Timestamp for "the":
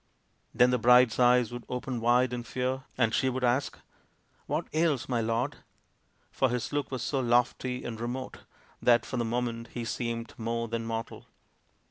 0.71-0.79, 9.17-9.23